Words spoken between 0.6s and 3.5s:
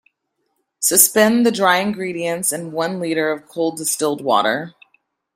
Suspend the dry ingredients in one liter of